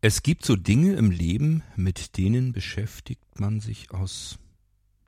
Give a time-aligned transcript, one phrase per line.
[0.00, 4.38] Es gibt so Dinge im Leben, mit denen beschäftigt man sich aus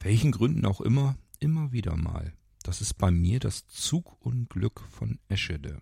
[0.00, 2.32] welchen Gründen auch immer, immer wieder mal.
[2.64, 5.80] Das ist bei mir das Zugunglück von Eschede.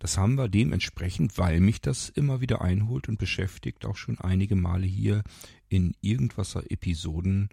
[0.00, 4.56] Das haben wir dementsprechend, weil mich das immer wieder einholt und beschäftigt, auch schon einige
[4.56, 5.22] Male hier
[5.68, 7.48] in irgendwaser Episoden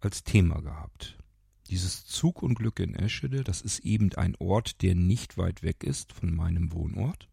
[0.00, 1.16] als Thema gehabt.
[1.70, 6.34] Dieses Zugunglück in Eschede, das ist eben ein Ort, der nicht weit weg ist von
[6.34, 7.26] meinem Wohnort.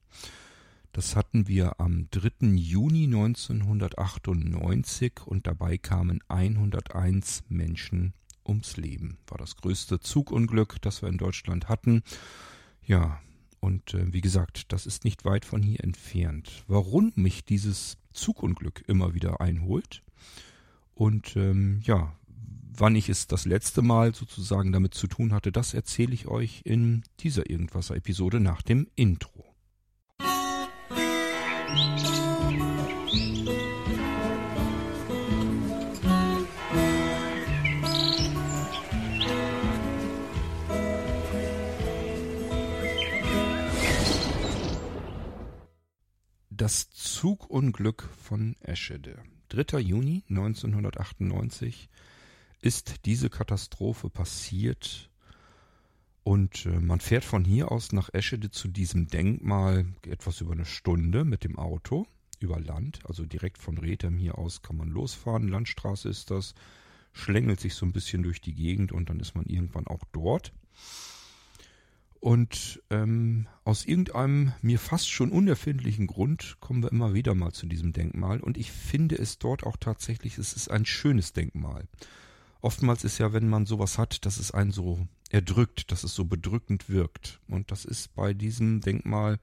[0.94, 2.55] Das hatten wir am 3.
[2.55, 8.13] Juni 1998 und dabei kamen 101 Menschen
[8.45, 9.17] ums Leben.
[9.26, 12.03] War das größte Zugunglück, das wir in Deutschland hatten.
[12.86, 13.20] Ja,
[13.59, 16.64] und äh, wie gesagt, das ist nicht weit von hier entfernt.
[16.67, 20.03] Warum mich dieses Zugunglück immer wieder einholt
[20.94, 22.16] und ähm, ja,
[22.72, 26.62] wann ich es das letzte Mal sozusagen damit zu tun hatte, das erzähle ich euch
[26.66, 29.33] in dieser Irgendwasser-Episode nach dem Intro.
[46.50, 49.22] Das Zugunglück von Eschede.
[49.50, 49.80] 3.
[49.80, 51.90] Juni 1998
[52.62, 55.09] ist diese Katastrophe passiert
[56.23, 60.66] und äh, man fährt von hier aus nach Eschede zu diesem Denkmal etwas über eine
[60.66, 62.07] Stunde mit dem Auto
[62.39, 66.55] über Land, also direkt von Rethem hier aus kann man losfahren, Landstraße ist das,
[67.13, 70.51] schlängelt sich so ein bisschen durch die Gegend und dann ist man irgendwann auch dort.
[72.19, 77.66] Und ähm, aus irgendeinem mir fast schon unerfindlichen Grund kommen wir immer wieder mal zu
[77.66, 81.85] diesem Denkmal und ich finde es dort auch tatsächlich, es ist ein schönes Denkmal.
[82.61, 86.26] Oftmals ist ja, wenn man sowas hat, dass es einen so erdrückt, dass es so
[86.26, 87.42] bedrückend wirkt.
[87.48, 89.40] Und das ist bei diesem Denkmal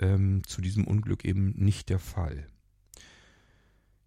[0.00, 2.46] ähm, zu diesem Unglück eben nicht der Fall.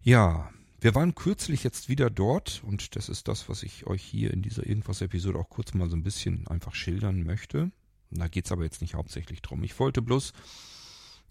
[0.02, 4.32] Ja, wir waren kürzlich jetzt wieder dort und das ist das, was ich euch hier
[4.32, 7.72] in dieser Irgendwas-Episode auch kurz mal so ein bisschen einfach schildern möchte.
[8.10, 9.64] Da geht's aber jetzt nicht hauptsächlich drum.
[9.64, 10.34] Ich wollte bloß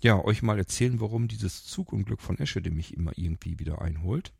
[0.01, 4.33] ja euch mal erzählen, warum dieses Zugunglück von Eschede mich immer irgendwie wieder einholt.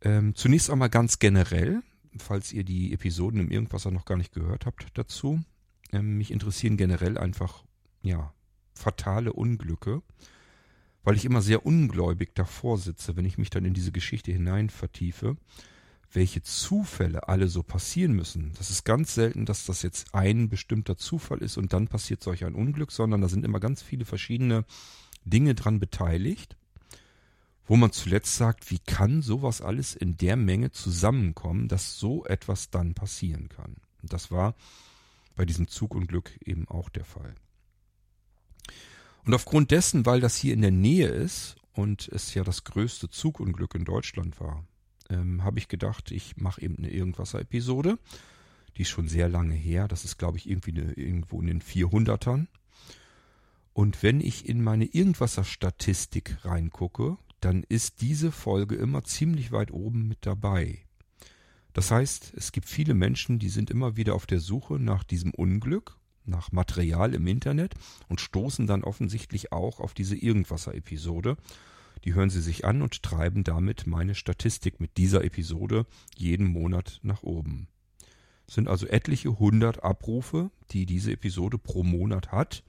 [0.00, 1.82] Ähm, zunächst einmal ganz generell,
[2.18, 5.42] falls ihr die Episoden im Irgendwasser noch gar nicht gehört habt dazu.
[5.92, 7.64] Ähm, mich interessieren generell einfach,
[8.02, 8.32] ja,
[8.74, 10.02] fatale Unglücke,
[11.02, 14.70] weil ich immer sehr ungläubig davor sitze, wenn ich mich dann in diese Geschichte hinein
[14.70, 15.36] vertiefe,
[16.12, 18.52] welche Zufälle alle so passieren müssen.
[18.56, 22.44] Das ist ganz selten, dass das jetzt ein bestimmter Zufall ist und dann passiert solch
[22.44, 24.64] ein Unglück, sondern da sind immer ganz viele verschiedene
[25.24, 26.56] Dinge dran beteiligt
[27.66, 32.70] wo man zuletzt sagt, wie kann sowas alles in der Menge zusammenkommen, dass so etwas
[32.70, 33.76] dann passieren kann.
[34.02, 34.54] Und das war
[35.34, 37.34] bei diesem Zugunglück eben auch der Fall.
[39.24, 43.08] Und aufgrund dessen, weil das hier in der Nähe ist und es ja das größte
[43.08, 44.64] Zugunglück in Deutschland war,
[45.08, 47.98] ähm, habe ich gedacht, ich mache eben eine Irgendwasser-Episode.
[48.76, 49.88] Die ist schon sehr lange her.
[49.88, 52.46] Das ist, glaube ich, irgendwie eine, irgendwo in den 400ern.
[53.72, 60.08] Und wenn ich in meine Irgendwasser-Statistik reingucke, dann ist diese Folge immer ziemlich weit oben
[60.08, 60.84] mit dabei.
[61.74, 65.34] Das heißt, es gibt viele Menschen, die sind immer wieder auf der Suche nach diesem
[65.34, 67.74] Unglück, nach Material im Internet
[68.08, 71.36] und stoßen dann offensichtlich auch auf diese Irgendwasser-Episode.
[72.04, 75.84] Die hören sie sich an und treiben damit meine Statistik mit dieser Episode
[76.16, 77.68] jeden Monat nach oben.
[78.46, 82.62] Es sind also etliche hundert Abrufe, die diese Episode pro Monat hat.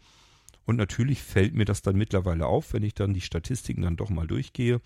[0.65, 4.09] Und natürlich fällt mir das dann mittlerweile auf, wenn ich dann die Statistiken dann doch
[4.09, 4.81] mal durchgehe.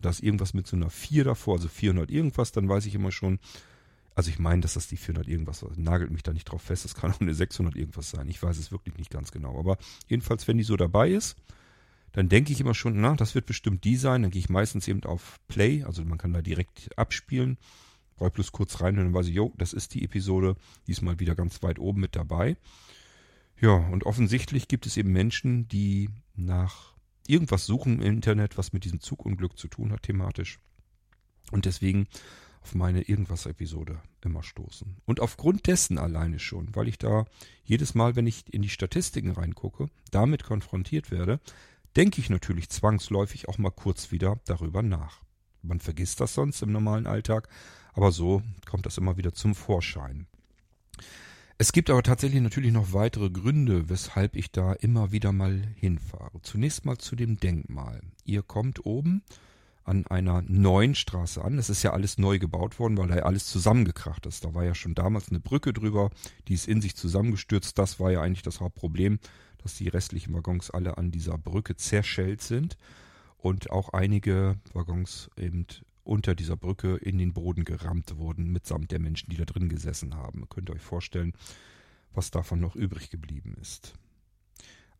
[0.00, 3.10] Da ist irgendwas mit so einer 4 davor, also 400 irgendwas, dann weiß ich immer
[3.10, 3.38] schon,
[4.14, 5.72] also ich meine, dass das die 400 irgendwas war.
[5.76, 8.28] Nagelt mich da nicht drauf fest, das kann auch eine 600 irgendwas sein.
[8.28, 9.58] Ich weiß es wirklich nicht ganz genau.
[9.58, 11.36] Aber jedenfalls, wenn die so dabei ist,
[12.12, 14.22] dann denke ich immer schon, na, das wird bestimmt die sein.
[14.22, 17.58] Dann gehe ich meistens eben auf Play, also man kann da direkt abspielen.
[18.16, 20.54] Brauche bloß kurz rein und dann weiß ich, jo, das ist die Episode,
[20.86, 22.56] diesmal wieder ganz weit oben mit dabei.
[23.60, 26.94] Ja, und offensichtlich gibt es eben Menschen, die nach
[27.26, 30.58] irgendwas suchen im Internet, was mit diesem Zugunglück zu tun hat, thematisch.
[31.50, 32.06] Und deswegen
[32.60, 34.96] auf meine Irgendwas-Episode immer stoßen.
[35.04, 37.26] Und aufgrund dessen alleine schon, weil ich da
[37.62, 41.40] jedes Mal, wenn ich in die Statistiken reingucke, damit konfrontiert werde,
[41.94, 45.22] denke ich natürlich zwangsläufig auch mal kurz wieder darüber nach.
[45.62, 47.48] Man vergisst das sonst im normalen Alltag,
[47.92, 50.26] aber so kommt das immer wieder zum Vorschein.
[51.56, 56.42] Es gibt aber tatsächlich natürlich noch weitere Gründe, weshalb ich da immer wieder mal hinfahre.
[56.42, 58.02] Zunächst mal zu dem Denkmal.
[58.24, 59.22] Ihr kommt oben
[59.84, 61.56] an einer neuen Straße an.
[61.56, 64.44] Das ist ja alles neu gebaut worden, weil da ja alles zusammengekracht ist.
[64.44, 66.10] Da war ja schon damals eine Brücke drüber,
[66.48, 67.78] die ist in sich zusammengestürzt.
[67.78, 69.20] Das war ja eigentlich das Hauptproblem,
[69.62, 72.76] dass die restlichen Waggons alle an dieser Brücke zerschellt sind.
[73.38, 75.66] und auch einige Waggons eben
[76.04, 80.14] unter dieser Brücke in den Boden gerammt wurden, mitsamt der Menschen, die da drin gesessen
[80.14, 80.48] haben.
[80.48, 81.32] Könnt ihr euch vorstellen,
[82.12, 83.94] was davon noch übrig geblieben ist.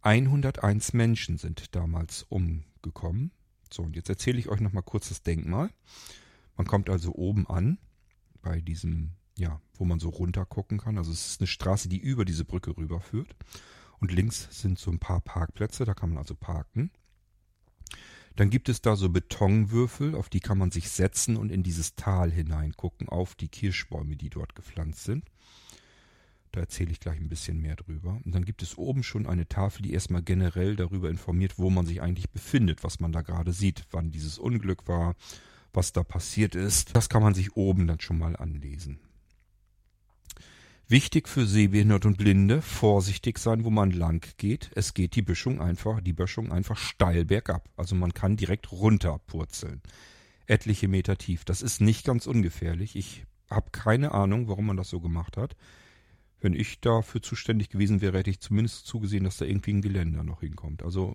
[0.01, 3.31] 101 Menschen sind damals umgekommen.
[3.73, 5.71] So, und jetzt erzähle ich euch nochmal kurz das Denkmal.
[6.57, 7.79] Man kommt also oben an,
[8.43, 10.99] bei diesem, ja, wo man so runter gucken kann.
[10.99, 13.35] Also es ist eine Straße, die über diese Brücke rüberführt.
[13.99, 16.91] Und links sind so ein paar Parkplätze, da kann man also parken.
[18.37, 21.95] Dann gibt es da so Betonwürfel, auf die kann man sich setzen und in dieses
[21.95, 25.25] Tal hineingucken, auf die Kirschbäume, die dort gepflanzt sind.
[26.51, 28.21] Da erzähle ich gleich ein bisschen mehr drüber.
[28.25, 31.87] Und dann gibt es oben schon eine Tafel, die erstmal generell darüber informiert, wo man
[31.87, 35.17] sich eigentlich befindet, was man da gerade sieht, wann dieses Unglück war,
[35.73, 36.95] was da passiert ist.
[36.95, 39.01] Das kann man sich oben dann schon mal anlesen.
[40.87, 44.71] Wichtig für Sehbehinderte und Blinde, vorsichtig sein, wo man lang geht.
[44.75, 47.71] Es geht die Böschung einfach, die Böschung einfach steil bergab.
[47.77, 49.81] Also man kann direkt runterpurzeln.
[50.47, 51.47] Etliche Meter tief.
[51.47, 52.97] Das ist nicht ganz ungefährlich.
[52.97, 55.57] Ich habe keine Ahnung, warum man das so gemacht hat.
[56.41, 60.23] Wenn ich dafür zuständig gewesen wäre, hätte ich zumindest zugesehen, dass da irgendwie ein Geländer
[60.23, 60.83] noch hinkommt.
[60.83, 61.15] Also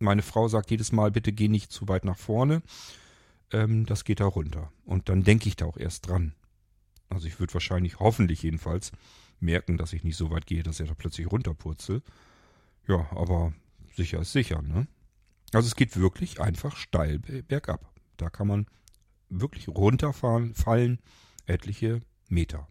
[0.00, 2.62] meine Frau sagt jedes Mal, bitte geh nicht zu weit nach vorne.
[3.52, 4.72] Ähm, das geht da runter.
[4.84, 6.34] Und dann denke ich da auch erst dran.
[7.14, 8.92] Also ich würde wahrscheinlich, hoffentlich jedenfalls,
[9.40, 12.02] merken, dass ich nicht so weit gehe, dass er da plötzlich runterpurzel.
[12.86, 13.52] Ja, aber
[13.94, 14.86] sicher ist sicher, ne?
[15.52, 17.92] Also es geht wirklich einfach steil bergab.
[18.16, 18.66] Da kann man
[19.28, 20.98] wirklich runterfahren, fallen
[21.46, 22.66] etliche Meter.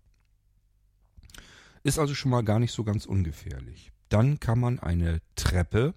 [1.84, 3.92] Ist also schon mal gar nicht so ganz ungefährlich.
[4.10, 5.94] Dann kann man eine Treppe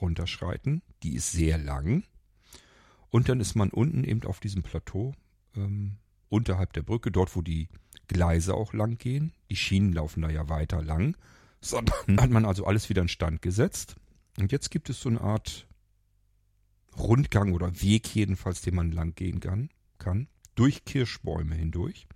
[0.00, 2.04] runterschreiten, die ist sehr lang.
[3.10, 5.14] Und dann ist man unten eben auf diesem Plateau
[5.56, 5.96] ähm,
[6.28, 7.68] unterhalb der Brücke, dort wo die
[8.06, 9.32] Gleise auch lang gehen.
[9.50, 11.16] Die Schienen laufen da ja weiter lang.
[11.60, 13.96] So, dann hat man also alles wieder in Stand gesetzt.
[14.38, 15.66] Und jetzt gibt es so eine Art
[16.96, 22.06] Rundgang oder Weg jedenfalls, den man lang gehen kann, kann durch Kirschbäume hindurch.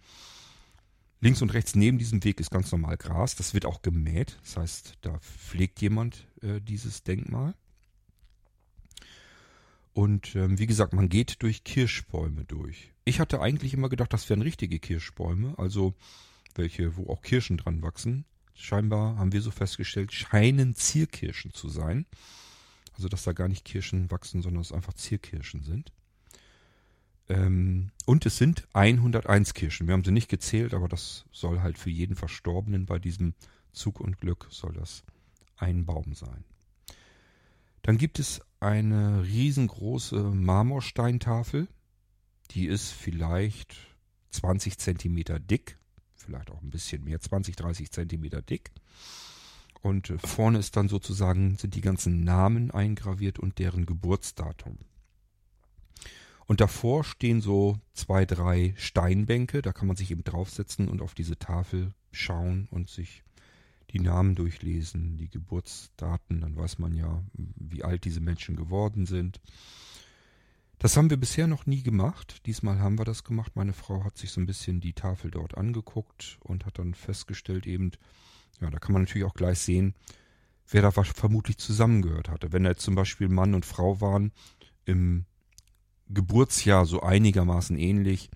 [1.21, 3.37] Links und rechts neben diesem Weg ist ganz normal Gras.
[3.37, 4.39] Das wird auch gemäht.
[4.43, 7.55] Das heißt, da pflegt jemand äh, dieses Denkmal.
[9.93, 12.93] Und ähm, wie gesagt, man geht durch Kirschbäume durch.
[13.05, 15.95] Ich hatte eigentlich immer gedacht, das wären richtige Kirschbäume, also
[16.55, 18.25] welche, wo auch Kirschen dran wachsen.
[18.55, 22.07] Scheinbar haben wir so festgestellt, scheinen Zierkirschen zu sein.
[22.95, 25.93] Also dass da gar nicht Kirschen wachsen, sondern es einfach Zierkirschen sind.
[27.29, 29.87] Ähm, und es sind 101 Kirschen.
[29.87, 33.35] Wir haben sie nicht gezählt, aber das soll halt für jeden Verstorbenen bei diesem
[33.73, 35.03] Zug und Glück soll das
[35.57, 36.45] ein Baum sein.
[37.83, 41.69] Dann gibt es eine riesengroße Marmorsteintafel.
[42.53, 43.77] Die ist vielleicht
[44.31, 45.79] 20 Zentimeter dick,
[46.15, 48.71] vielleicht auch ein bisschen mehr, 20, 30 Zentimeter dick.
[49.83, 54.79] Und äh, vorne ist dann sozusagen, sind die ganzen Namen eingraviert und deren Geburtsdatum.
[56.47, 61.15] Und davor stehen so zwei, drei Steinbänke, da kann man sich eben draufsetzen und auf
[61.15, 63.23] diese Tafel schauen und sich
[63.91, 69.41] die Namen durchlesen, die Geburtsdaten, dann weiß man ja, wie alt diese Menschen geworden sind.
[70.79, 72.45] Das haben wir bisher noch nie gemacht.
[72.47, 73.53] Diesmal haben wir das gemacht.
[73.55, 77.67] Meine Frau hat sich so ein bisschen die Tafel dort angeguckt und hat dann festgestellt
[77.67, 77.93] eben,
[78.61, 79.95] ja, da kann man natürlich auch gleich sehen,
[80.69, 82.53] wer da vermutlich zusammengehört hatte.
[82.53, 84.33] Wenn da jetzt zum Beispiel Mann und Frau waren,
[84.85, 85.25] im
[86.09, 88.31] Geburtsjahr so einigermaßen ähnlich,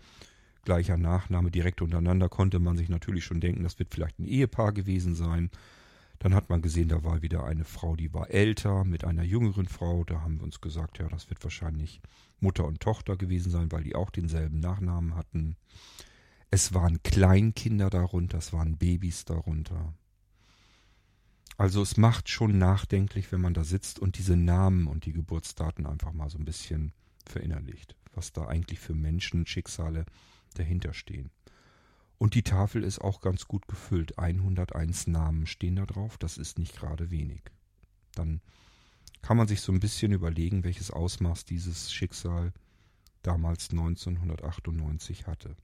[0.66, 4.72] gleicher Nachname direkt untereinander, konnte man sich natürlich schon denken, das wird vielleicht ein Ehepaar
[4.72, 5.50] gewesen sein.
[6.18, 9.66] Dann hat man gesehen, da war wieder eine Frau, die war älter mit einer jüngeren
[9.66, 10.04] Frau.
[10.04, 12.00] Da haben wir uns gesagt, ja, das wird wahrscheinlich
[12.40, 15.56] Mutter und Tochter gewesen sein, weil die auch denselben Nachnamen hatten.
[16.50, 19.94] Es waren Kleinkinder darunter, es waren Babys darunter.
[21.58, 25.86] Also es macht schon nachdenklich, wenn man da sitzt und diese Namen und die Geburtsdaten
[25.86, 26.92] einfach mal so ein bisschen
[27.24, 30.04] verinnerlicht, was da eigentlich für Menschenschicksale
[30.58, 31.30] dahinter stehen.
[32.18, 34.18] Und die Tafel ist auch ganz gut gefüllt.
[34.18, 36.16] 101 Namen stehen da drauf.
[36.18, 37.42] Das ist nicht gerade wenig.
[38.14, 38.40] Dann
[39.22, 42.52] kann man sich so ein bisschen überlegen, welches Ausmaß dieses Schicksal
[43.22, 45.56] damals 1998 hatte.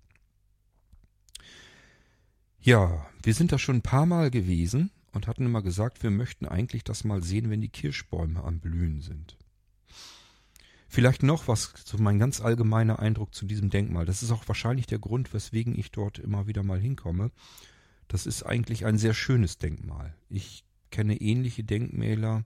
[2.61, 6.46] Ja, wir sind da schon ein paar Mal gewesen und hatten immer gesagt, wir möchten
[6.46, 9.37] eigentlich das mal sehen, wenn die Kirschbäume am Blühen sind.
[10.92, 14.04] Vielleicht noch was, so mein ganz allgemeiner Eindruck zu diesem Denkmal.
[14.04, 17.30] Das ist auch wahrscheinlich der Grund, weswegen ich dort immer wieder mal hinkomme.
[18.08, 20.14] Das ist eigentlich ein sehr schönes Denkmal.
[20.28, 22.44] Ich kenne ähnliche Denkmäler,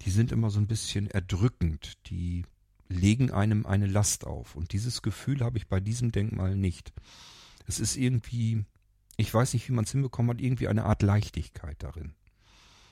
[0.00, 1.98] die sind immer so ein bisschen erdrückend.
[2.06, 2.46] Die
[2.88, 4.56] legen einem eine Last auf.
[4.56, 6.94] Und dieses Gefühl habe ich bei diesem Denkmal nicht.
[7.66, 8.64] Es ist irgendwie,
[9.18, 12.14] ich weiß nicht, wie man es hinbekommen hat, irgendwie eine Art Leichtigkeit darin.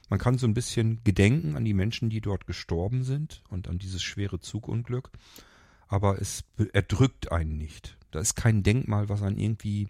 [0.08, 3.78] Man kann so ein bisschen gedenken an die Menschen, die dort gestorben sind und an
[3.78, 5.10] dieses schwere Zugunglück.
[5.88, 7.96] Aber es erdrückt einen nicht.
[8.10, 9.88] Da ist kein Denkmal, was einen irgendwie,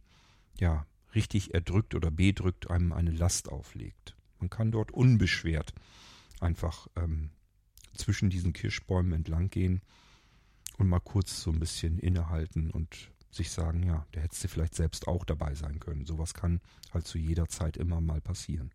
[0.59, 4.17] ja, richtig erdrückt oder bedrückt, einem eine Last auflegt.
[4.41, 5.73] Man kann dort unbeschwert
[6.41, 7.31] einfach ähm,
[7.95, 9.81] zwischen diesen Kirschbäumen entlang gehen
[10.79, 14.75] und mal kurz so ein bisschen innehalten und sich sagen, ja, der hättest du vielleicht
[14.75, 16.07] selbst auch dabei sein können.
[16.07, 16.61] Sowas kann
[16.93, 18.71] halt zu jeder Zeit immer mal passieren.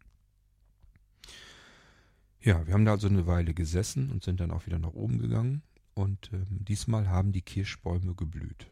[2.42, 5.20] Ja, wir haben da also eine Weile gesessen und sind dann auch wieder nach oben
[5.20, 5.62] gegangen
[5.94, 8.68] und ähm, diesmal haben die Kirschbäume geblüht.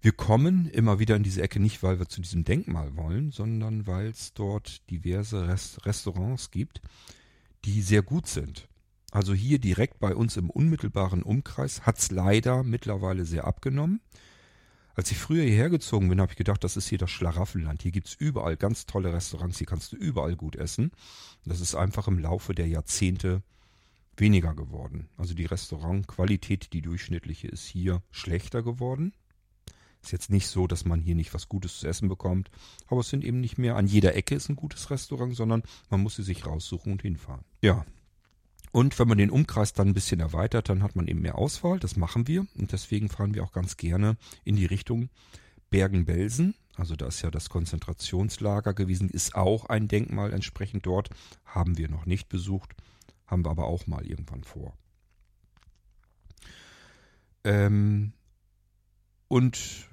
[0.00, 3.86] Wir kommen immer wieder in diese Ecke nicht, weil wir zu diesem Denkmal wollen, sondern
[3.86, 6.80] weil es dort diverse Rest Restaurants gibt,
[7.64, 8.68] die sehr gut sind.
[9.10, 14.00] Also hier direkt bei uns im unmittelbaren Umkreis hat es leider mittlerweile sehr abgenommen.
[14.96, 17.82] Als ich früher hierher gezogen bin, habe ich gedacht, das ist hier das Schlaraffenland.
[17.82, 20.90] Hier gibt es überall ganz tolle Restaurants, hier kannst du überall gut essen.
[21.44, 23.42] Das ist einfach im Laufe der Jahrzehnte
[24.16, 25.10] weniger geworden.
[25.18, 29.12] Also die Restaurantqualität, die durchschnittliche, ist hier schlechter geworden.
[30.02, 32.50] Ist jetzt nicht so, dass man hier nicht was Gutes zu essen bekommt,
[32.86, 36.00] aber es sind eben nicht mehr an jeder Ecke ist ein gutes Restaurant, sondern man
[36.00, 37.44] muss sie sich raussuchen und hinfahren.
[37.60, 37.84] Ja,
[38.76, 41.78] und wenn man den Umkreis dann ein bisschen erweitert, dann hat man eben mehr Auswahl.
[41.78, 42.46] Das machen wir.
[42.58, 45.08] Und deswegen fahren wir auch ganz gerne in die Richtung
[45.70, 46.54] Bergen-Belsen.
[46.74, 51.08] Also da ist ja das Konzentrationslager gewesen, ist auch ein Denkmal entsprechend dort.
[51.46, 52.74] Haben wir noch nicht besucht,
[53.26, 54.76] haben wir aber auch mal irgendwann vor.
[57.44, 58.12] Ähm,
[59.26, 59.88] und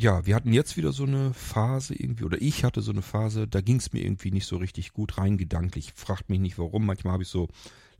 [0.00, 3.46] ja, wir hatten jetzt wieder so eine Phase irgendwie, oder ich hatte so eine Phase,
[3.46, 5.92] da ging es mir irgendwie nicht so richtig gut rein gedanklich.
[5.94, 7.48] Fragt mich nicht warum, manchmal habe ich so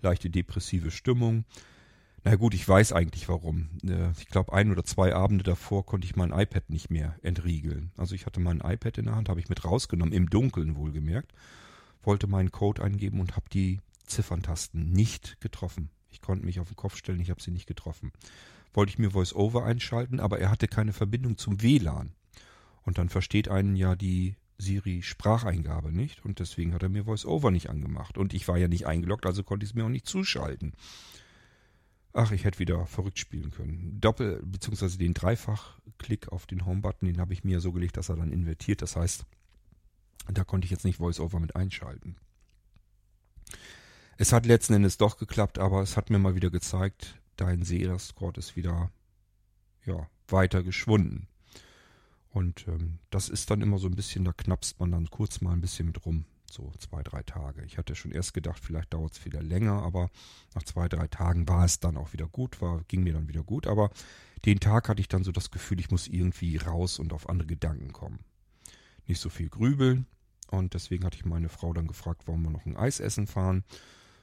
[0.01, 1.45] leichte depressive Stimmung.
[2.25, 3.69] Na gut, ich weiß eigentlich warum.
[3.87, 7.93] Äh, ich glaube, ein oder zwei Abende davor konnte ich mein iPad nicht mehr entriegeln.
[7.99, 11.33] Also ich hatte mein iPad in der Hand, habe ich mit rausgenommen, im Dunkeln wohlgemerkt,
[12.03, 15.91] wollte meinen Code eingeben und habe die Zifferntasten nicht getroffen.
[16.09, 18.13] Ich konnte mich auf den Kopf stellen, ich habe sie nicht getroffen
[18.73, 22.13] wollte ich mir VoiceOver einschalten, aber er hatte keine Verbindung zum WLAN.
[22.83, 27.71] Und dann versteht einen ja die Siri-Spracheingabe nicht und deswegen hat er mir VoiceOver nicht
[27.71, 28.19] angemacht.
[28.19, 30.75] Und ich war ja nicht eingeloggt, also konnte ich es mir auch nicht zuschalten.
[32.13, 34.01] Ach, ich hätte wieder verrückt spielen können.
[34.01, 34.97] Doppel- bzw.
[34.99, 38.83] den Dreifach-Klick auf den Home-Button, den habe ich mir so gelegt, dass er dann invertiert.
[38.83, 39.25] Das heißt,
[40.29, 42.17] da konnte ich jetzt nicht VoiceOver mit einschalten.
[44.19, 48.39] Es hat letzten Endes doch geklappt, aber es hat mir mal wieder gezeigt, dein Seerescord
[48.39, 48.91] ist wieder
[49.87, 51.27] ja, weiter geschwunden.
[52.31, 55.53] Und ähm, das ist dann immer so ein bisschen, da knappst man dann kurz mal
[55.53, 56.27] ein bisschen mit rum.
[56.49, 57.65] So zwei, drei Tage.
[57.65, 60.11] Ich hatte schon erst gedacht, vielleicht dauert es wieder länger, aber
[60.55, 63.43] nach zwei, drei Tagen war es dann auch wieder gut, war, ging mir dann wieder
[63.43, 63.67] gut.
[63.67, 63.91] Aber
[64.45, 67.47] den Tag hatte ich dann so das Gefühl, ich muss irgendwie raus und auf andere
[67.47, 68.21] Gedanken kommen.
[69.07, 70.07] Nicht so viel grübeln.
[70.51, 73.65] Und deswegen hatte ich meine Frau dann gefragt, wollen wir noch ein Eis essen fahren?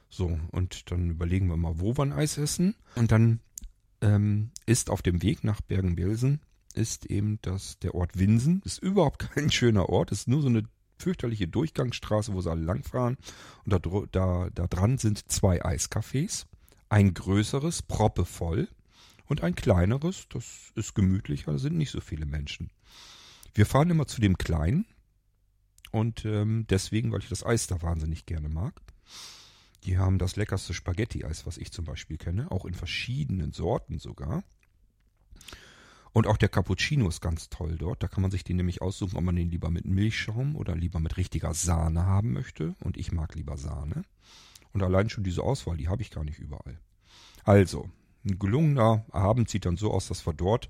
[0.08, 2.74] So, und dann überlegen wir mal, wo wir ein Eis essen.
[2.94, 3.40] Und dann
[4.00, 6.40] ähm, ist auf dem Weg nach Bergen-Belsen
[6.74, 8.62] ist eben das, der Ort Winsen.
[8.64, 10.62] Ist überhaupt kein schöner Ort, ist nur so eine
[10.98, 13.16] fürchterliche Durchgangsstraße, wo sie alle langfahren.
[13.64, 13.78] Und da,
[14.10, 16.46] da, da dran sind zwei Eiscafés.
[16.88, 18.68] Ein größeres, proppevoll.
[19.26, 22.70] Und ein kleineres, das ist gemütlicher, da sind nicht so viele Menschen.
[23.52, 24.86] Wir fahren immer zu dem kleinen.
[25.90, 28.80] Und ähm, deswegen, weil ich das Eis da wahnsinnig gerne mag.
[29.84, 34.42] Die haben das leckerste Spaghetti-Eis, was ich zum Beispiel kenne, auch in verschiedenen Sorten sogar.
[36.12, 38.02] Und auch der Cappuccino ist ganz toll dort.
[38.02, 41.00] Da kann man sich den nämlich aussuchen, ob man den lieber mit Milchschaum oder lieber
[41.00, 42.74] mit richtiger Sahne haben möchte.
[42.80, 44.04] Und ich mag lieber Sahne.
[44.72, 46.78] Und allein schon diese Auswahl, die habe ich gar nicht überall.
[47.44, 47.88] Also,
[48.24, 50.68] ein gelungener Abend sieht dann so aus, dass wir dort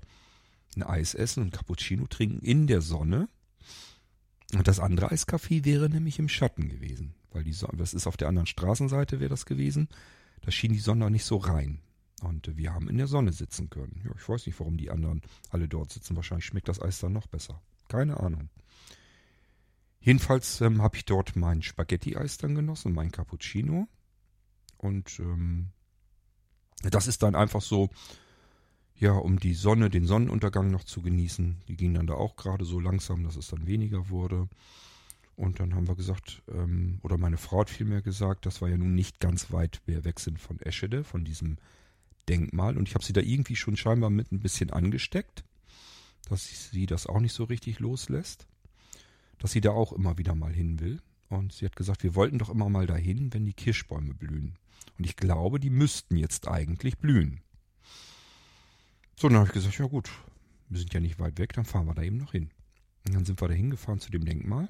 [0.75, 3.27] ein Eis essen und Cappuccino trinken in der Sonne.
[4.55, 8.17] Und das andere Eiscafé wäre nämlich im Schatten gewesen weil die Sonne, das ist auf
[8.17, 9.87] der anderen Straßenseite wäre das gewesen.
[10.41, 11.81] Da schien die Sonne nicht so rein.
[12.21, 14.01] Und wir haben in der Sonne sitzen können.
[14.03, 16.15] Ja, ich weiß nicht, warum die anderen alle dort sitzen.
[16.15, 17.61] Wahrscheinlich schmeckt das Eis dann noch besser.
[17.87, 18.49] Keine Ahnung.
[20.01, 23.87] Jedenfalls ähm, habe ich dort mein Spaghetti-Eis dann genossen, mein Cappuccino.
[24.77, 25.67] Und ähm,
[26.81, 27.89] das ist dann einfach so,
[28.99, 31.61] ja, um die Sonne, den Sonnenuntergang noch zu genießen.
[31.67, 34.49] Die ging dann da auch gerade so langsam, dass es dann weniger wurde.
[35.37, 38.77] Und dann haben wir gesagt, ähm, oder meine Frau hat vielmehr gesagt, dass wir ja
[38.77, 41.57] nun nicht ganz weit weg sind von Eschede, von diesem
[42.27, 42.77] Denkmal.
[42.77, 45.45] Und ich habe sie da irgendwie schon scheinbar mit ein bisschen angesteckt,
[46.27, 48.47] dass sie das auch nicht so richtig loslässt.
[49.37, 51.01] Dass sie da auch immer wieder mal hin will.
[51.29, 54.55] Und sie hat gesagt, wir wollten doch immer mal dahin, wenn die Kirschbäume blühen.
[54.97, 57.39] Und ich glaube, die müssten jetzt eigentlich blühen.
[59.19, 60.09] So, dann habe ich gesagt, ja gut,
[60.69, 62.51] wir sind ja nicht weit weg, dann fahren wir da eben noch hin.
[63.05, 64.69] Und dann sind wir da hingefahren zu dem Denkmal.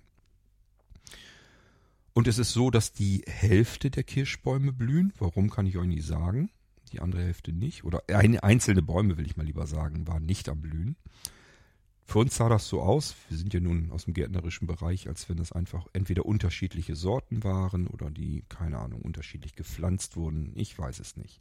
[2.14, 5.14] Und es ist so, dass die Hälfte der Kirschbäume blühen.
[5.20, 6.50] Warum kann ich euch nicht sagen?
[6.92, 7.84] Die andere Hälfte nicht.
[7.84, 10.96] Oder eine, einzelne Bäume, will ich mal lieber sagen, waren nicht am Blühen.
[12.08, 15.30] Für uns sah das so aus, wir sind ja nun aus dem gärtnerischen Bereich, als
[15.30, 20.54] wenn das einfach entweder unterschiedliche Sorten waren oder die, keine Ahnung, unterschiedlich gepflanzt wurden.
[20.56, 21.40] Ich weiß es nicht.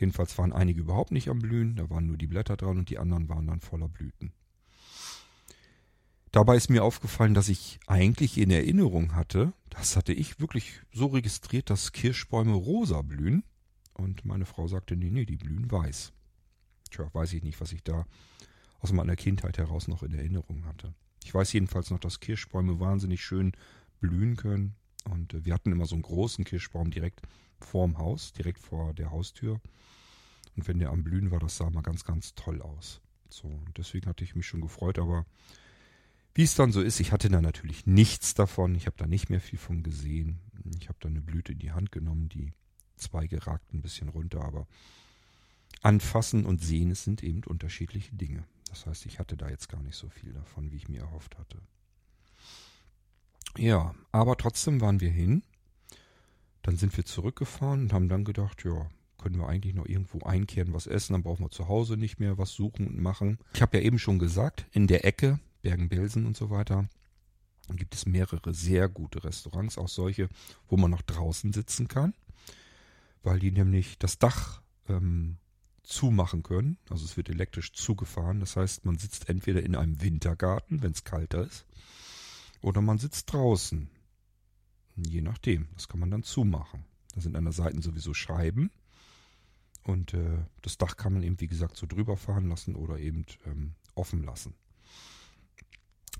[0.00, 2.98] Jedenfalls waren einige überhaupt nicht am Blühen, da waren nur die Blätter dran und die
[2.98, 4.32] anderen waren dann voller Blüten.
[6.32, 11.06] Dabei ist mir aufgefallen, dass ich eigentlich in Erinnerung hatte, das hatte ich wirklich so
[11.06, 13.44] registriert, dass Kirschbäume rosa blühen.
[13.94, 16.12] Und meine Frau sagte, nee, nee, die blühen weiß.
[16.90, 18.06] Tja, weiß ich nicht, was ich da
[18.80, 20.94] aus meiner Kindheit heraus noch in Erinnerung hatte.
[21.24, 23.52] Ich weiß jedenfalls noch, dass Kirschbäume wahnsinnig schön
[24.00, 24.74] blühen können.
[25.04, 27.20] Und äh, wir hatten immer so einen großen Kirschbaum direkt
[27.64, 29.60] vorm Haus, direkt vor der Haustür.
[30.56, 33.00] Und wenn der am Blühen war, das sah mal ganz, ganz toll aus.
[33.28, 35.24] So, und deswegen hatte ich mich schon gefreut, aber
[36.34, 38.74] wie es dann so ist, ich hatte da natürlich nichts davon.
[38.74, 40.38] Ich habe da nicht mehr viel von gesehen.
[40.80, 42.52] Ich habe da eine Blüte in die Hand genommen, die
[42.96, 44.66] Zweige ragten ein bisschen runter, aber
[45.82, 48.44] anfassen und sehen, es sind eben unterschiedliche Dinge.
[48.68, 51.38] Das heißt, ich hatte da jetzt gar nicht so viel davon, wie ich mir erhofft
[51.38, 51.58] hatte.
[53.56, 55.42] Ja, aber trotzdem waren wir hin.
[56.62, 58.88] Dann sind wir zurückgefahren und haben dann gedacht, ja,
[59.18, 62.38] können wir eigentlich noch irgendwo einkehren, was essen, dann brauchen wir zu Hause nicht mehr
[62.38, 63.38] was suchen und machen.
[63.54, 66.88] Ich habe ja eben schon gesagt, in der Ecke, Bergen-Belsen und so weiter,
[67.76, 70.28] gibt es mehrere sehr gute Restaurants, auch solche,
[70.68, 72.14] wo man noch draußen sitzen kann,
[73.22, 75.36] weil die nämlich das Dach ähm,
[75.82, 76.78] zumachen können.
[76.88, 78.40] Also es wird elektrisch zugefahren.
[78.40, 81.66] Das heißt, man sitzt entweder in einem Wintergarten, wenn es kalter ist,
[82.62, 83.88] oder man sitzt draußen.
[85.04, 85.68] Je nachdem.
[85.74, 86.84] Das kann man dann zumachen.
[87.14, 88.70] Da sind an der Seite sowieso Scheiben.
[89.84, 93.24] Und äh, das Dach kann man eben, wie gesagt, so drüber fahren lassen oder eben
[93.46, 94.54] ähm, offen lassen.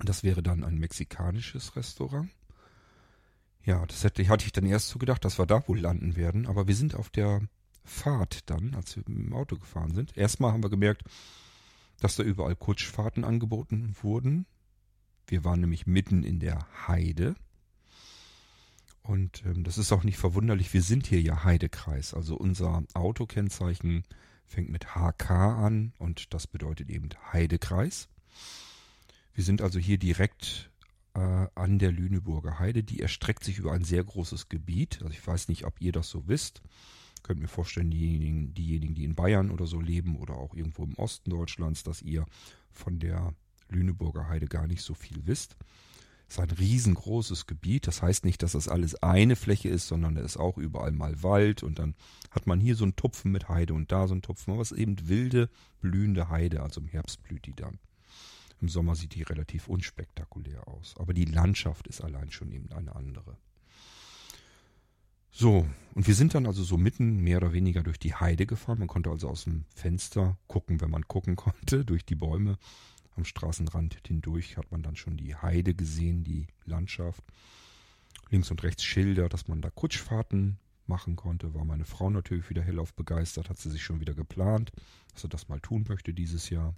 [0.02, 2.30] Das wäre dann ein mexikanisches Restaurant.
[3.64, 6.46] Ja, das hätte, hatte ich dann erst so gedacht, dass wir da wohl landen werden.
[6.46, 7.42] Aber wir sind auf der
[7.84, 10.16] Fahrt dann, als wir im Auto gefahren sind.
[10.16, 11.02] Erstmal haben wir gemerkt,
[12.00, 14.47] dass da überall Kutschfahrten angeboten wurden.
[15.26, 17.36] Wir waren nämlich mitten in der Heide.
[19.10, 22.14] Und ähm, das ist auch nicht verwunderlich, wir sind hier ja Heidekreis.
[22.14, 24.04] Also unser Autokennzeichen
[24.46, 28.08] fängt mit HK an und das bedeutet eben Heidekreis.
[29.34, 30.70] Wir sind also hier direkt
[31.14, 32.84] äh, an der Lüneburger Heide.
[32.84, 35.00] Die erstreckt sich über ein sehr großes Gebiet.
[35.02, 36.62] Also ich weiß nicht, ob ihr das so wisst
[37.23, 40.94] könnte mir vorstellen, diejenigen, diejenigen, die in Bayern oder so leben oder auch irgendwo im
[40.94, 42.25] Osten Deutschlands, dass ihr
[42.73, 43.34] von der
[43.68, 45.54] Lüneburger Heide gar nicht so viel wisst.
[46.30, 47.88] Es ist ein riesengroßes Gebiet.
[47.88, 51.25] Das heißt nicht, dass das alles eine Fläche ist, sondern da ist auch überall mal
[51.25, 51.97] Wald und dann
[52.30, 54.52] hat man hier so einen Tupfen mit Heide und da so einen Tupfen.
[54.52, 56.62] Aber es ist eben wilde, blühende Heide.
[56.62, 57.80] Also im Herbst blüht die dann.
[58.60, 60.95] Im Sommer sieht die relativ unspektakulär aus.
[60.99, 63.36] Aber die Landschaft ist allein schon eben eine andere.
[65.32, 68.78] So, und wir sind dann also so mitten mehr oder weniger durch die Heide gefahren.
[68.78, 72.56] Man konnte also aus dem Fenster gucken, wenn man gucken konnte, durch die Bäume.
[73.16, 77.23] Am Straßenrand hindurch hat man dann schon die Heide gesehen, die Landschaft.
[78.30, 81.54] Links und rechts Schilder, dass man da Kutschfahrten machen konnte.
[81.54, 84.73] War meine Frau natürlich wieder hellauf begeistert, hat sie sich schon wieder geplant,
[85.12, 86.75] dass sie das mal tun möchte dieses Jahr.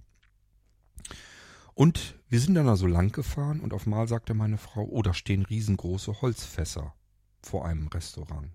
[1.75, 5.13] Und wir sind dann also lang gefahren und auf einmal sagte meine Frau, oh, da
[5.13, 6.93] stehen riesengroße Holzfässer
[7.41, 8.49] vor einem Restaurant.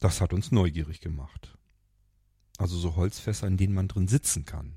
[0.00, 1.56] Das hat uns neugierig gemacht.
[2.56, 4.74] Also so Holzfässer, in denen man drin sitzen kann.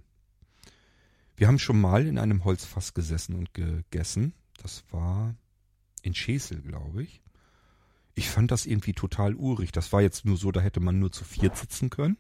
[1.42, 4.36] Wir haben schon mal in einem Holzfass gesessen und gegessen.
[4.62, 5.34] Das war
[6.04, 7.24] in Schesel, glaube ich.
[8.14, 9.72] Ich fand das irgendwie total urig.
[9.72, 12.18] Das war jetzt nur so, da hätte man nur zu viert sitzen können.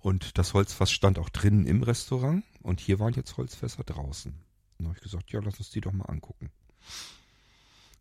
[0.00, 2.42] Und das Holzfass stand auch drinnen im Restaurant.
[2.62, 4.34] Und hier waren jetzt Holzfässer draußen.
[4.78, 6.50] Dann habe ich gesagt, ja, lass uns die doch mal angucken.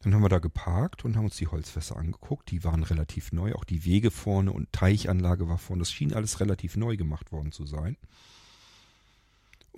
[0.01, 2.49] Dann haben wir da geparkt und haben uns die Holzfässer angeguckt.
[2.49, 3.53] Die waren relativ neu.
[3.53, 5.81] Auch die Wege vorne und Teichanlage war vorne.
[5.81, 7.95] Das schien alles relativ neu gemacht worden zu sein.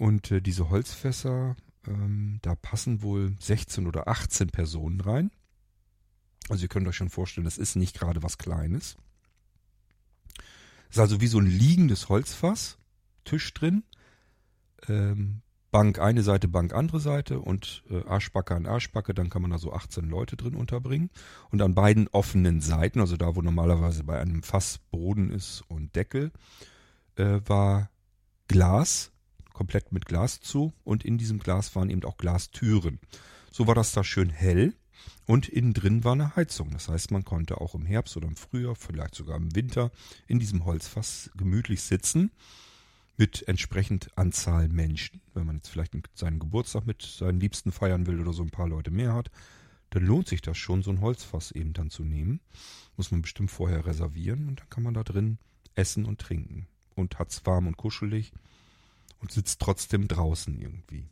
[0.01, 5.29] Und äh, diese Holzfässer, ähm, da passen wohl 16 oder 18 Personen rein.
[6.49, 8.97] Also ihr könnt euch schon vorstellen, das ist nicht gerade was Kleines.
[10.87, 12.79] Das ist also wie so ein liegendes Holzfass,
[13.25, 13.83] Tisch drin,
[14.87, 19.51] ähm, Bank eine Seite, Bank andere Seite und äh, Arschbacke an Arschbacke, dann kann man
[19.51, 21.11] da so 18 Leute drin unterbringen.
[21.51, 25.95] Und an beiden offenen Seiten, also da, wo normalerweise bei einem Fass Boden ist und
[25.95, 26.31] Deckel,
[27.17, 27.91] äh, war
[28.47, 29.10] Glas,
[29.61, 32.97] komplett mit Glas zu und in diesem Glas waren eben auch Glastüren.
[33.51, 34.73] So war das da schön hell
[35.27, 36.71] und innen drin war eine Heizung.
[36.71, 39.91] Das heißt, man konnte auch im Herbst oder im Frühjahr, vielleicht sogar im Winter,
[40.25, 42.31] in diesem Holzfass gemütlich sitzen
[43.17, 45.21] mit entsprechend Anzahl Menschen.
[45.35, 48.67] Wenn man jetzt vielleicht seinen Geburtstag mit seinen Liebsten feiern will oder so ein paar
[48.67, 49.29] Leute mehr hat,
[49.91, 52.39] dann lohnt sich das schon, so ein Holzfass eben dann zu nehmen.
[52.97, 55.37] Muss man bestimmt vorher reservieren und dann kann man da drin
[55.75, 56.65] essen und trinken.
[56.95, 58.33] Und hat's warm und kuschelig
[59.21, 61.07] und sitzt trotzdem draußen irgendwie.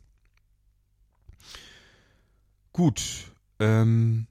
[2.72, 4.26] Gut, ähm,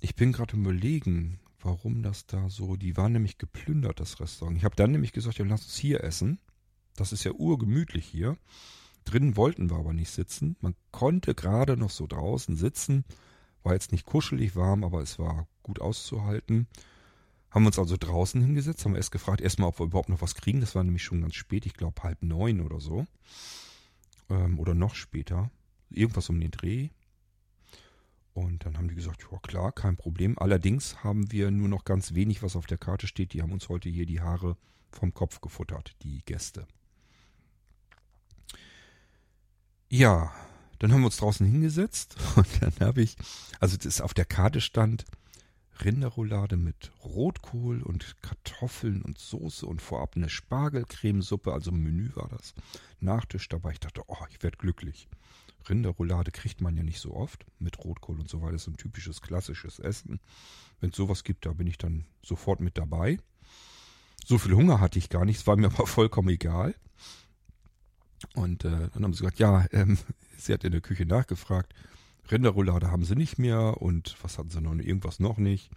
[0.00, 4.56] ich bin gerade überlegen, warum das da so, die waren nämlich geplündert, das Restaurant.
[4.56, 6.38] Ich habe dann nämlich gesagt, ja, lass uns hier essen.
[6.96, 8.36] Das ist ja urgemütlich hier.
[9.04, 10.56] Drinnen wollten wir aber nicht sitzen.
[10.60, 13.04] Man konnte gerade noch so draußen sitzen.
[13.62, 16.68] War jetzt nicht kuschelig warm, aber es war gut auszuhalten.
[17.54, 20.60] Haben uns also draußen hingesetzt, haben erst gefragt, erstmal, ob wir überhaupt noch was kriegen.
[20.60, 23.06] Das war nämlich schon ganz spät, ich glaube halb neun oder so.
[24.28, 25.52] Ähm, oder noch später.
[25.88, 26.88] Irgendwas um den Dreh.
[28.32, 30.36] Und dann haben die gesagt, ja klar, kein Problem.
[30.36, 33.32] Allerdings haben wir nur noch ganz wenig, was auf der Karte steht.
[33.32, 34.56] Die haben uns heute hier die Haare
[34.90, 36.66] vom Kopf gefuttert, die Gäste.
[39.88, 40.34] Ja,
[40.80, 43.16] dann haben wir uns draußen hingesetzt und dann habe ich,
[43.60, 45.04] also das auf der Karte stand
[45.82, 52.54] Rinderroulade mit Rotkohl und Kartoffeln und Soße und vorab eine Spargelcremesuppe, also Menü war das.
[53.00, 53.72] Nachtisch dabei.
[53.72, 55.08] Ich dachte, oh, ich werde glücklich.
[55.68, 58.52] Rinderroulade kriegt man ja nicht so oft mit Rotkohl und so weiter.
[58.52, 60.20] Das ist ein typisches klassisches Essen.
[60.80, 63.18] Wenn es sowas gibt, da bin ich dann sofort mit dabei.
[64.24, 66.74] So viel Hunger hatte ich gar nicht, es war mir aber vollkommen egal.
[68.34, 69.98] Und äh, dann haben sie gesagt, ja, ähm,
[70.38, 71.74] sie hat in der Küche nachgefragt,
[72.30, 75.70] Rinderroulade haben sie nicht mehr und was hatten sie noch, irgendwas noch nicht.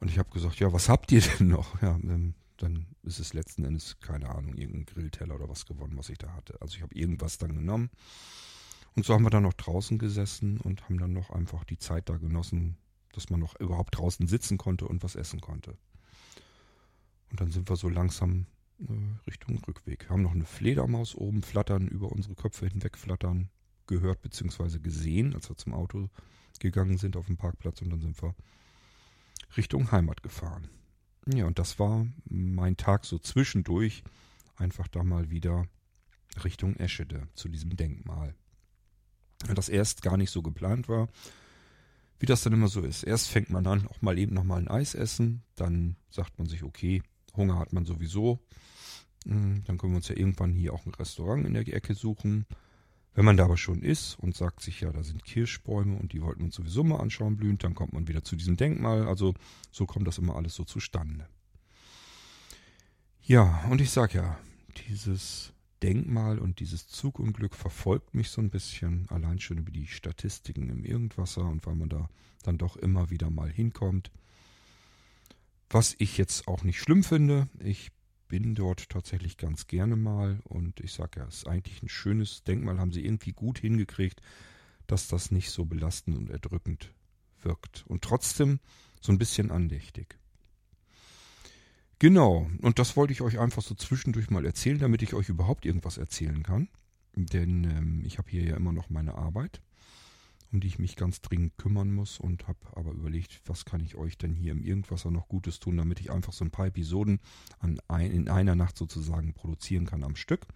[0.00, 1.80] Und ich habe gesagt, ja, was habt ihr denn noch?
[1.82, 1.98] Ja,
[2.60, 6.32] dann ist es letzten Endes, keine Ahnung, irgendein Grillteller oder was gewonnen, was ich da
[6.34, 6.60] hatte.
[6.60, 7.90] Also ich habe irgendwas dann genommen.
[8.96, 12.08] Und so haben wir dann noch draußen gesessen und haben dann noch einfach die Zeit
[12.08, 12.76] da genossen,
[13.12, 15.76] dass man noch überhaupt draußen sitzen konnte und was essen konnte.
[17.30, 18.46] Und dann sind wir so langsam
[18.80, 18.92] äh,
[19.26, 20.08] Richtung Rückweg.
[20.08, 23.48] Wir haben noch eine Fledermaus oben flattern, über unsere Köpfe hinweg flattern,
[23.90, 24.78] gehört bzw.
[24.78, 26.08] gesehen, als wir zum Auto
[26.60, 28.34] gegangen sind auf dem Parkplatz und dann sind wir
[29.56, 30.68] Richtung Heimat gefahren.
[31.26, 34.02] Ja, und das war mein Tag so zwischendurch,
[34.56, 35.66] einfach da mal wieder
[36.44, 38.34] Richtung Eschede zu diesem Denkmal.
[39.54, 41.08] Das erst gar nicht so geplant war,
[42.18, 43.02] wie das dann immer so ist.
[43.02, 46.46] Erst fängt man an, auch mal eben noch mal ein Eis essen, dann sagt man
[46.46, 47.02] sich, okay,
[47.34, 48.38] Hunger hat man sowieso.
[49.26, 52.46] Hm, dann können wir uns ja irgendwann hier auch ein Restaurant in der Ecke suchen.
[53.14, 56.22] Wenn man da aber schon ist und sagt sich, ja, da sind Kirschbäume und die
[56.22, 59.06] wollten wir uns sowieso mal anschauen blühend, dann kommt man wieder zu diesem Denkmal.
[59.06, 59.34] Also
[59.72, 61.26] so kommt das immer alles so zustande.
[63.22, 64.38] Ja, und ich sag ja,
[64.88, 70.68] dieses Denkmal und dieses Zugunglück verfolgt mich so ein bisschen, allein schon über die Statistiken
[70.68, 72.08] im Irgendwasser und weil man da
[72.42, 74.10] dann doch immer wieder mal hinkommt.
[75.68, 77.48] Was ich jetzt auch nicht schlimm finde.
[77.60, 77.92] Ich
[78.30, 82.44] bin dort tatsächlich ganz gerne mal und ich sage ja, es ist eigentlich ein schönes
[82.44, 84.22] Denkmal, haben sie irgendwie gut hingekriegt,
[84.86, 86.94] dass das nicht so belastend und erdrückend
[87.42, 88.60] wirkt und trotzdem
[89.00, 90.16] so ein bisschen andächtig.
[91.98, 95.66] Genau, und das wollte ich euch einfach so zwischendurch mal erzählen, damit ich euch überhaupt
[95.66, 96.68] irgendwas erzählen kann.
[97.14, 99.60] Denn ähm, ich habe hier ja immer noch meine Arbeit
[100.52, 103.94] um die ich mich ganz dringend kümmern muss und habe aber überlegt, was kann ich
[103.94, 107.20] euch denn hier im Irgendwasser noch Gutes tun, damit ich einfach so ein paar Episoden
[107.58, 110.46] an ein, in einer Nacht sozusagen produzieren kann am Stück,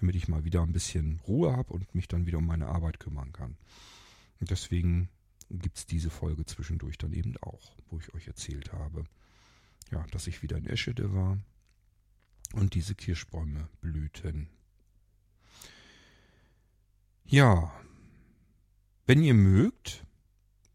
[0.00, 3.00] damit ich mal wieder ein bisschen Ruhe habe und mich dann wieder um meine Arbeit
[3.00, 3.56] kümmern kann.
[4.40, 5.08] Und deswegen
[5.50, 9.04] gibt es diese Folge zwischendurch dann eben auch, wo ich euch erzählt habe,
[9.90, 11.38] ja, dass ich wieder in Eschede war
[12.54, 14.48] und diese Kirschbäume blühten.
[17.24, 17.72] Ja,
[19.12, 20.06] wenn ihr mögt,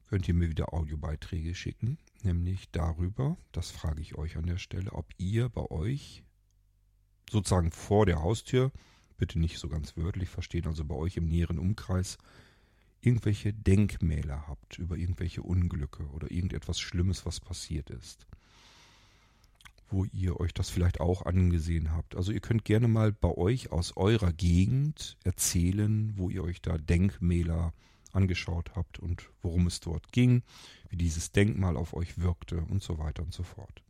[0.10, 4.94] könnt ihr mir wieder Audiobeiträge schicken, nämlich darüber, das frage ich euch an der Stelle,
[4.94, 6.24] ob ihr bei euch
[7.28, 8.72] sozusagen vor der Haustür,
[9.18, 12.20] bitte nicht so ganz wörtlich verstehen, also bei euch im näheren Umkreis,
[13.02, 18.28] irgendwelche Denkmäler habt über irgendwelche Unglücke oder irgendetwas Schlimmes, was passiert ist.
[19.90, 22.16] Wo ihr euch das vielleicht auch angesehen habt.
[22.16, 26.78] Also ihr könnt gerne mal bei euch aus eurer Gegend erzählen, wo ihr euch da
[26.78, 27.74] Denkmäler
[28.14, 30.44] angeschaut habt und worum es dort ging,
[30.90, 33.84] wie dieses Denkmal auf euch wirkte und so weiter und so fort.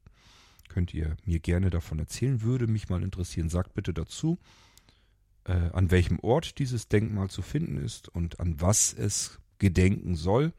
[0.69, 3.49] Könnt ihr mir gerne davon erzählen, würde mich mal interessieren.
[3.49, 4.37] Sagt bitte dazu,
[5.45, 10.53] äh, an welchem Ort dieses Denkmal zu finden ist und an was es gedenken soll.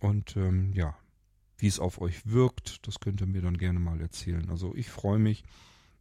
[0.00, 0.96] Und ähm, ja,
[1.58, 4.48] wie es auf euch wirkt, das könnt ihr mir dann gerne mal erzählen.
[4.50, 5.44] Also ich freue mich,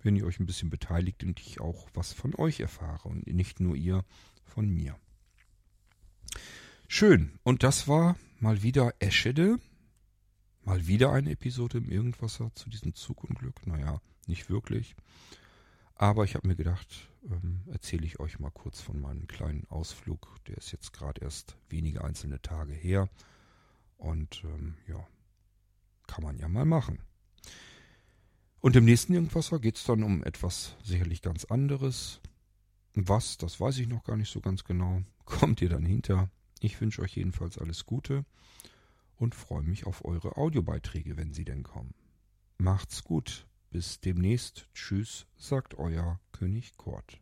[0.01, 3.59] wenn ihr euch ein bisschen beteiligt und ich auch was von euch erfahre und nicht
[3.59, 4.03] nur ihr
[4.43, 4.95] von mir.
[6.87, 7.39] Schön.
[7.43, 9.59] Und das war mal wieder Eschede.
[10.63, 13.65] Mal wieder eine Episode im Irgendwasser zu diesem Zugunglück.
[13.65, 14.95] Naja, nicht wirklich.
[15.95, 20.35] Aber ich habe mir gedacht, ähm, erzähle ich euch mal kurz von meinem kleinen Ausflug.
[20.47, 23.09] Der ist jetzt gerade erst wenige einzelne Tage her.
[23.97, 25.07] Und ähm, ja,
[26.07, 26.99] kann man ja mal machen.
[28.59, 32.19] Und im nächsten Irgendwasser geht es dann um etwas sicherlich ganz anderes.
[32.93, 35.01] Was, das weiß ich noch gar nicht so ganz genau.
[35.25, 36.29] Kommt ihr dann hinter.
[36.59, 38.25] Ich wünsche euch jedenfalls alles Gute
[39.17, 41.93] und freue mich auf eure Audiobeiträge, wenn sie denn kommen.
[42.57, 43.47] Macht's gut.
[43.69, 44.67] Bis demnächst.
[44.73, 47.21] Tschüss, sagt euer König Kurt.